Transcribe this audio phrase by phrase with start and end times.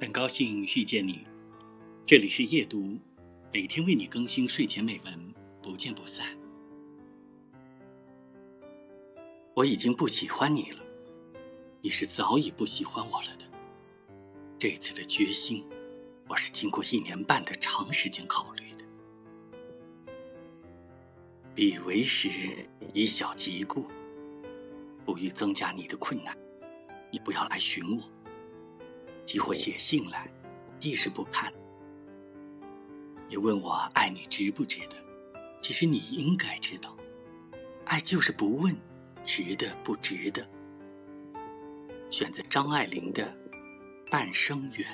[0.00, 1.24] 很高兴遇见你，
[2.04, 2.98] 这里是夜读，
[3.52, 6.36] 每天为你更新睡前美文，不见不散。
[9.54, 10.82] 我已经不喜欢你了，
[11.80, 13.44] 你是早已不喜欢我了的。
[14.58, 15.64] 这次的决心，
[16.28, 18.84] 我是经过一年半的长时间考虑的。
[21.54, 23.86] 彼为时，以小及故，
[25.04, 26.36] 不欲增加你的困难。
[27.12, 28.10] 你不要来寻我，
[29.24, 30.30] 几乎写信来，
[30.80, 31.52] 亦是不看。
[33.28, 34.96] 你问我爱你值不值得？
[35.62, 36.96] 其实你应该知道，
[37.86, 38.76] 爱就是不问
[39.24, 40.46] 值得不值得。
[42.10, 43.24] 选择张爱玲的
[44.10, 44.86] 《半生缘》。